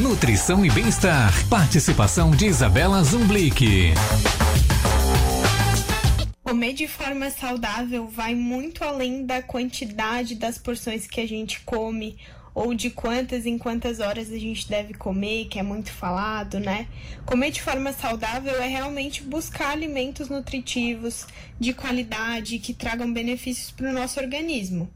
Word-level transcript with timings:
Nutrição 0.00 0.64
e 0.64 0.70
bem-estar. 0.70 1.32
Participação 1.48 2.32
de 2.32 2.46
Isabela 2.46 3.00
Zumblick. 3.04 3.94
Comer 6.42 6.72
de 6.72 6.88
forma 6.88 7.30
saudável 7.30 8.08
vai 8.08 8.34
muito 8.34 8.82
além 8.82 9.24
da 9.24 9.40
quantidade 9.40 10.34
das 10.34 10.58
porções 10.58 11.06
que 11.06 11.20
a 11.20 11.28
gente 11.28 11.60
come 11.60 12.18
ou 12.52 12.74
de 12.74 12.90
quantas 12.90 13.46
em 13.46 13.56
quantas 13.56 14.00
horas 14.00 14.32
a 14.32 14.38
gente 14.38 14.68
deve 14.68 14.94
comer, 14.94 15.44
que 15.46 15.60
é 15.60 15.62
muito 15.62 15.92
falado, 15.92 16.58
né? 16.58 16.88
Comer 17.24 17.52
de 17.52 17.62
forma 17.62 17.92
saudável 17.92 18.60
é 18.60 18.66
realmente 18.66 19.22
buscar 19.22 19.70
alimentos 19.70 20.28
nutritivos, 20.28 21.24
de 21.60 21.72
qualidade, 21.72 22.58
que 22.58 22.74
tragam 22.74 23.12
benefícios 23.12 23.70
para 23.70 23.90
o 23.90 23.92
nosso 23.92 24.18
organismo. 24.18 24.90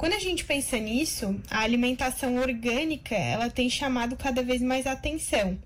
Quando 0.00 0.14
a 0.14 0.18
gente 0.18 0.46
pensa 0.46 0.78
nisso, 0.78 1.38
a 1.50 1.60
alimentação 1.60 2.36
orgânica 2.36 3.14
ela 3.14 3.50
tem 3.50 3.68
chamado 3.68 4.16
cada 4.16 4.42
vez 4.42 4.62
mais 4.62 4.86
atenção. 4.86 5.58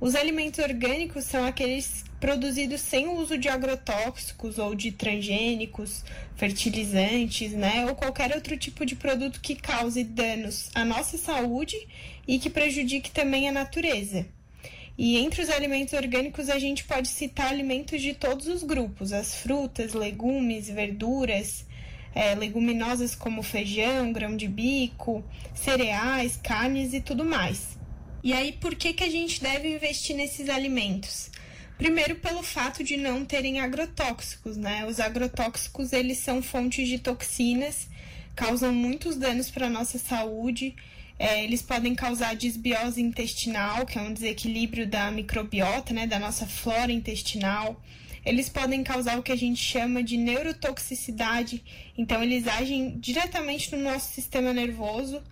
Os 0.00 0.14
alimentos 0.14 0.58
orgânicos 0.58 1.24
são 1.24 1.44
aqueles 1.44 2.02
produzidos 2.18 2.80
sem 2.80 3.06
o 3.08 3.16
uso 3.16 3.36
de 3.36 3.46
agrotóxicos 3.46 4.58
ou 4.58 4.74
de 4.74 4.90
transgênicos, 4.90 6.02
fertilizantes, 6.34 7.52
né, 7.52 7.84
ou 7.84 7.94
qualquer 7.94 8.34
outro 8.34 8.56
tipo 8.56 8.86
de 8.86 8.96
produto 8.96 9.38
que 9.38 9.54
cause 9.54 10.02
danos 10.02 10.70
à 10.74 10.82
nossa 10.82 11.18
saúde 11.18 11.76
e 12.26 12.38
que 12.38 12.48
prejudique 12.48 13.10
também 13.10 13.50
a 13.50 13.52
natureza. 13.52 14.26
E 14.96 15.18
entre 15.18 15.42
os 15.42 15.50
alimentos 15.50 15.92
orgânicos 15.92 16.48
a 16.48 16.58
gente 16.58 16.84
pode 16.84 17.08
citar 17.08 17.48
alimentos 17.48 18.00
de 18.00 18.14
todos 18.14 18.46
os 18.46 18.62
grupos, 18.62 19.12
as 19.12 19.34
frutas, 19.34 19.92
legumes, 19.92 20.70
verduras, 20.70 21.66
é, 22.18 22.34
leguminosas 22.34 23.14
como 23.14 23.44
feijão, 23.44 24.12
grão 24.12 24.36
de 24.36 24.48
bico, 24.48 25.24
cereais, 25.54 26.36
carnes 26.42 26.92
e 26.92 27.00
tudo 27.00 27.24
mais. 27.24 27.78
E 28.24 28.32
aí, 28.32 28.50
por 28.50 28.74
que, 28.74 28.92
que 28.92 29.04
a 29.04 29.08
gente 29.08 29.40
deve 29.40 29.72
investir 29.72 30.16
nesses 30.16 30.48
alimentos? 30.48 31.30
Primeiro, 31.76 32.16
pelo 32.16 32.42
fato 32.42 32.82
de 32.82 32.96
não 32.96 33.24
terem 33.24 33.60
agrotóxicos, 33.60 34.56
né? 34.56 34.84
Os 34.84 34.98
agrotóxicos, 34.98 35.92
eles 35.92 36.18
são 36.18 36.42
fontes 36.42 36.88
de 36.88 36.98
toxinas, 36.98 37.88
causam 38.34 38.74
muitos 38.74 39.14
danos 39.14 39.48
para 39.48 39.66
a 39.66 39.70
nossa 39.70 39.96
saúde. 39.96 40.74
É, 41.20 41.44
eles 41.44 41.62
podem 41.62 41.94
causar 41.94 42.34
desbiose 42.34 43.00
intestinal, 43.00 43.86
que 43.86 43.96
é 43.96 44.02
um 44.02 44.12
desequilíbrio 44.12 44.88
da 44.88 45.08
microbiota, 45.12 45.94
né? 45.94 46.04
Da 46.04 46.18
nossa 46.18 46.48
flora 46.48 46.90
intestinal. 46.90 47.80
Eles 48.24 48.48
podem 48.48 48.82
causar 48.82 49.18
o 49.18 49.22
que 49.22 49.32
a 49.32 49.36
gente 49.36 49.62
chama 49.62 50.02
de 50.02 50.16
neurotoxicidade, 50.16 51.62
então 51.96 52.22
eles 52.22 52.46
agem 52.46 52.98
diretamente 52.98 53.74
no 53.74 53.82
nosso 53.82 54.12
sistema 54.12 54.52
nervoso 54.52 55.22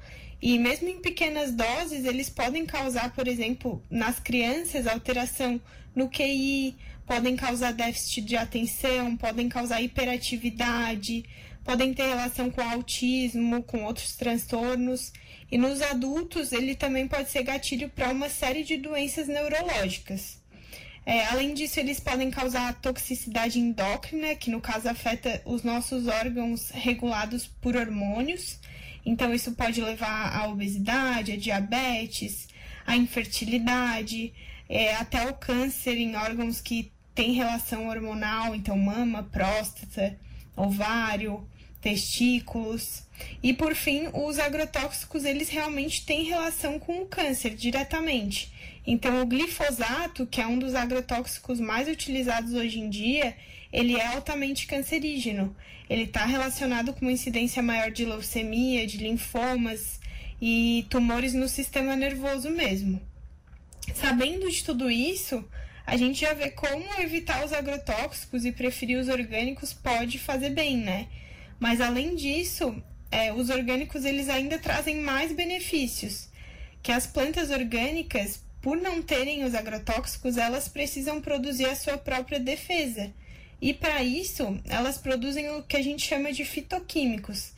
e 0.40 0.58
mesmo 0.58 0.88
em 0.88 1.00
pequenas 1.00 1.50
doses, 1.52 2.04
eles 2.04 2.28
podem 2.28 2.66
causar, 2.66 3.12
por 3.14 3.26
exemplo, 3.26 3.82
nas 3.90 4.20
crianças, 4.20 4.86
alteração 4.86 5.60
no 5.94 6.08
QI, 6.10 6.76
podem 7.06 7.36
causar 7.36 7.72
déficit 7.72 8.20
de 8.20 8.36
atenção, 8.36 9.16
podem 9.16 9.48
causar 9.48 9.80
hiperatividade, 9.80 11.24
podem 11.64 11.94
ter 11.94 12.06
relação 12.06 12.50
com 12.50 12.60
autismo, 12.60 13.62
com 13.62 13.84
outros 13.84 14.14
transtornos. 14.14 15.12
E 15.50 15.56
nos 15.56 15.80
adultos, 15.80 16.52
ele 16.52 16.74
também 16.74 17.08
pode 17.08 17.30
ser 17.30 17.42
gatilho 17.42 17.88
para 17.88 18.10
uma 18.10 18.28
série 18.28 18.62
de 18.62 18.76
doenças 18.76 19.28
neurológicas. 19.28 20.38
É, 21.08 21.24
além 21.26 21.54
disso, 21.54 21.78
eles 21.78 22.00
podem 22.00 22.32
causar 22.32 22.74
toxicidade 22.80 23.60
endócrina, 23.60 24.34
que 24.34 24.50
no 24.50 24.60
caso 24.60 24.88
afeta 24.88 25.40
os 25.44 25.62
nossos 25.62 26.08
órgãos 26.08 26.70
regulados 26.70 27.46
por 27.46 27.76
hormônios. 27.76 28.58
Então, 29.04 29.32
isso 29.32 29.52
pode 29.52 29.80
levar 29.80 30.36
à 30.36 30.48
obesidade, 30.48 31.30
à 31.30 31.36
diabetes, 31.36 32.48
à 32.84 32.96
infertilidade, 32.96 34.34
é, 34.68 34.96
até 34.96 35.30
o 35.30 35.34
câncer 35.34 35.96
em 35.96 36.16
órgãos 36.16 36.60
que 36.60 36.90
têm 37.14 37.34
relação 37.34 37.86
hormonal, 37.86 38.52
então 38.52 38.76
mama, 38.76 39.22
próstata, 39.22 40.18
ovário, 40.56 41.48
testículos. 41.86 43.04
E 43.40 43.52
por 43.52 43.76
fim, 43.76 44.08
os 44.12 44.40
agrotóxicos, 44.40 45.24
eles 45.24 45.48
realmente 45.48 46.04
têm 46.04 46.24
relação 46.24 46.80
com 46.80 47.02
o 47.02 47.06
câncer 47.06 47.54
diretamente. 47.54 48.52
Então, 48.84 49.22
o 49.22 49.26
glifosato, 49.26 50.26
que 50.26 50.40
é 50.40 50.46
um 50.46 50.58
dos 50.58 50.74
agrotóxicos 50.74 51.60
mais 51.60 51.86
utilizados 51.86 52.54
hoje 52.54 52.80
em 52.80 52.90
dia, 52.90 53.36
ele 53.72 53.94
é 53.94 54.04
altamente 54.04 54.66
cancerígeno. 54.66 55.56
Ele 55.88 56.02
está 56.02 56.24
relacionado 56.24 56.92
com 56.92 57.02
uma 57.02 57.12
incidência 57.12 57.62
maior 57.62 57.92
de 57.92 58.04
leucemia, 58.04 58.84
de 58.84 58.98
linfomas 58.98 60.00
e 60.42 60.84
tumores 60.90 61.34
no 61.34 61.48
sistema 61.48 61.94
nervoso 61.94 62.50
mesmo. 62.50 63.00
Sabendo 63.94 64.50
de 64.50 64.64
tudo 64.64 64.90
isso, 64.90 65.44
a 65.86 65.96
gente 65.96 66.20
já 66.20 66.34
vê 66.34 66.50
como 66.50 66.84
evitar 66.98 67.44
os 67.44 67.52
agrotóxicos 67.52 68.44
e 68.44 68.50
preferir 68.50 68.98
os 68.98 69.08
orgânicos 69.08 69.72
pode 69.72 70.18
fazer 70.18 70.50
bem, 70.50 70.76
né? 70.78 71.06
Mas 71.58 71.80
além 71.80 72.14
disso, 72.14 72.82
é, 73.10 73.32
os 73.32 73.50
orgânicos 73.50 74.04
eles 74.04 74.28
ainda 74.28 74.58
trazem 74.58 74.96
mais 74.96 75.32
benefícios, 75.32 76.28
que 76.82 76.92
as 76.92 77.06
plantas 77.06 77.50
orgânicas, 77.50 78.44
por 78.60 78.76
não 78.76 79.00
terem 79.00 79.44
os 79.44 79.54
agrotóxicos, 79.54 80.36
elas 80.36 80.68
precisam 80.68 81.20
produzir 81.20 81.66
a 81.66 81.76
sua 81.76 81.96
própria 81.96 82.38
defesa. 82.38 83.12
E 83.60 83.72
para 83.72 84.02
isso, 84.02 84.60
elas 84.66 84.98
produzem 84.98 85.48
o 85.50 85.62
que 85.62 85.76
a 85.76 85.82
gente 85.82 86.06
chama 86.06 86.32
de 86.32 86.44
fitoquímicos, 86.44 87.52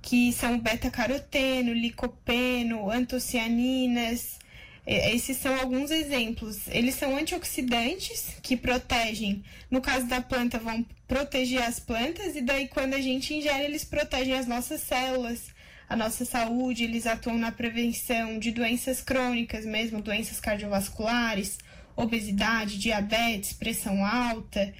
que 0.00 0.32
são 0.32 0.58
beta-caroteno, 0.58 1.72
licopeno, 1.72 2.90
antocianinas, 2.90 4.38
esses 4.86 5.38
são 5.38 5.58
alguns 5.58 5.90
exemplos. 5.90 6.68
Eles 6.68 6.94
são 6.94 7.16
antioxidantes 7.16 8.36
que 8.42 8.56
protegem. 8.56 9.42
No 9.70 9.80
caso 9.80 10.06
da 10.06 10.20
planta, 10.20 10.58
vão 10.58 10.84
proteger 11.08 11.62
as 11.62 11.80
plantas, 11.80 12.36
e 12.36 12.42
daí, 12.42 12.68
quando 12.68 12.94
a 12.94 13.00
gente 13.00 13.34
ingere, 13.34 13.64
eles 13.64 13.84
protegem 13.84 14.34
as 14.34 14.46
nossas 14.46 14.82
células, 14.82 15.48
a 15.88 15.96
nossa 15.96 16.24
saúde. 16.24 16.84
Eles 16.84 17.06
atuam 17.06 17.38
na 17.38 17.50
prevenção 17.50 18.38
de 18.38 18.50
doenças 18.50 19.00
crônicas, 19.00 19.64
mesmo 19.64 20.02
doenças 20.02 20.38
cardiovasculares, 20.38 21.58
obesidade, 21.96 22.78
diabetes, 22.78 23.54
pressão 23.54 24.04
alta. 24.04 24.74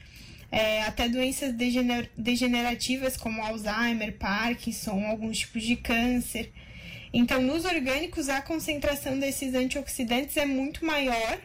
É, 0.53 0.83
até 0.83 1.09
doenças 1.09 1.53
degener 1.53 2.11
degenerativas 2.17 3.17
como 3.17 3.43
Alzheimer, 3.43 4.17
Parkinson, 4.19 5.05
alguns 5.07 5.39
tipos 5.39 5.63
de 5.63 5.77
câncer. 5.77 6.53
Então, 7.17 7.41
nos 7.41 7.65
orgânicos, 7.65 8.29
a 8.29 8.43
concentração 8.43 9.17
desses 9.17 9.55
antioxidantes 9.55 10.37
é 10.37 10.45
muito 10.45 10.85
maior 10.85 11.39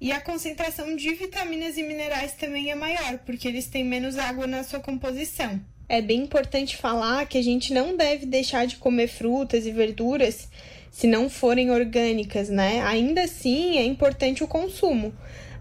e 0.00 0.10
a 0.12 0.18
concentração 0.18 0.96
de 0.96 1.12
vitaminas 1.12 1.76
e 1.76 1.82
minerais 1.82 2.32
também 2.32 2.70
é 2.70 2.74
maior, 2.74 3.18
porque 3.26 3.46
eles 3.46 3.66
têm 3.66 3.84
menos 3.84 4.16
água 4.16 4.46
na 4.46 4.64
sua 4.64 4.80
composição. 4.80 5.60
É 5.86 6.00
bem 6.00 6.22
importante 6.22 6.74
falar 6.74 7.26
que 7.26 7.36
a 7.36 7.42
gente 7.42 7.70
não 7.70 7.94
deve 7.98 8.24
deixar 8.24 8.66
de 8.66 8.76
comer 8.76 9.08
frutas 9.08 9.66
e 9.66 9.70
verduras 9.70 10.48
se 10.90 11.06
não 11.06 11.28
forem 11.28 11.70
orgânicas, 11.70 12.48
né? 12.48 12.80
Ainda 12.80 13.24
assim, 13.24 13.76
é 13.76 13.84
importante 13.84 14.42
o 14.42 14.48
consumo. 14.48 15.12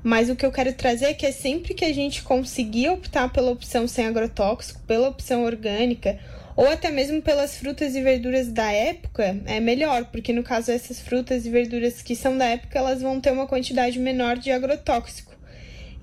Mas 0.02 0.30
o 0.30 0.38
que 0.38 0.46
eu 0.46 0.54
quero 0.54 0.72
trazer 0.72 1.08
é 1.08 1.14
que 1.14 1.26
é 1.26 1.34
sempre 1.34 1.74
que 1.74 1.84
a 1.84 1.94
gente 1.94 2.24
conseguir 2.24 2.88
optar 2.88 3.28
pela 3.34 3.52
opção 3.52 3.90
sem 3.90 4.06
agrotóxico, 4.06 4.80
pela 4.88 5.10
opção 5.10 5.44
orgânica 5.44 6.18
ou 6.60 6.68
até 6.68 6.92
mesmo 6.92 7.22
pelas 7.22 7.56
frutas 7.56 7.96
e 7.96 8.02
verduras 8.02 8.52
da 8.52 8.70
época, 8.70 9.42
é 9.46 9.62
melhor, 9.62 10.04
porque 10.12 10.34
no 10.34 10.44
caso 10.44 10.74
essas 10.74 11.00
frutas 11.00 11.46
e 11.46 11.50
verduras 11.50 12.02
que 12.02 12.18
são 12.18 12.38
da 12.38 12.44
época, 12.48 12.78
elas 12.78 13.02
vão 13.02 13.22
ter 13.22 13.32
uma 13.32 13.48
quantidade 13.48 13.98
menor 13.98 14.38
de 14.38 14.52
agrotóxico. 14.52 15.32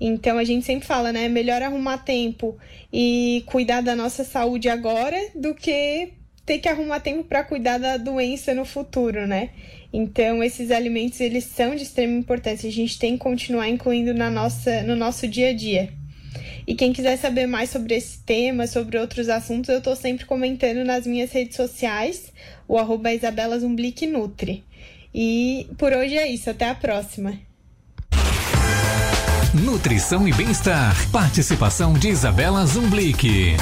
Então 0.01 0.39
a 0.39 0.43
gente 0.43 0.65
sempre 0.65 0.87
fala, 0.87 1.13
né, 1.13 1.25
é 1.25 1.29
melhor 1.29 1.61
arrumar 1.61 1.99
tempo 1.99 2.57
e 2.91 3.43
cuidar 3.45 3.81
da 3.81 3.95
nossa 3.95 4.23
saúde 4.23 4.67
agora 4.67 5.15
do 5.35 5.53
que 5.53 6.13
ter 6.43 6.57
que 6.57 6.67
arrumar 6.67 7.01
tempo 7.01 7.25
para 7.25 7.43
cuidar 7.43 7.77
da 7.77 7.95
doença 7.95 8.55
no 8.55 8.65
futuro, 8.65 9.27
né? 9.27 9.51
Então 9.93 10.43
esses 10.43 10.71
alimentos 10.71 11.21
eles 11.21 11.43
são 11.43 11.75
de 11.75 11.83
extrema 11.83 12.17
importância, 12.17 12.67
a 12.67 12.73
gente 12.73 12.97
tem 12.97 13.15
que 13.15 13.19
continuar 13.19 13.69
incluindo 13.69 14.11
na 14.11 14.31
nossa 14.31 14.81
no 14.81 14.95
nosso 14.95 15.27
dia 15.27 15.49
a 15.49 15.53
dia. 15.53 15.96
E 16.67 16.75
quem 16.75 16.91
quiser 16.91 17.17
saber 17.17 17.47
mais 17.47 17.69
sobre 17.69 17.95
esse 17.95 18.19
tema, 18.19 18.67
sobre 18.67 18.99
outros 18.99 19.29
assuntos, 19.29 19.69
eu 19.69 19.77
estou 19.77 19.95
sempre 19.95 20.25
comentando 20.25 20.83
nas 20.83 21.07
minhas 21.07 21.31
redes 21.31 21.55
sociais, 21.55 22.33
o 22.67 22.77
arroba 22.77 23.13
Isabela 23.13 23.57
Zumblick 23.57 24.05
Nutri. 24.05 24.65
E 25.15 25.65
por 25.77 25.93
hoje 25.93 26.17
é 26.17 26.27
isso, 26.27 26.49
até 26.49 26.69
a 26.69 26.75
próxima. 26.75 27.39
Nutrição 29.53 30.27
e 30.27 30.33
bem-estar. 30.33 31.09
Participação 31.09 31.93
de 31.93 32.09
Isabela 32.09 32.65
Zumblick. 32.65 33.55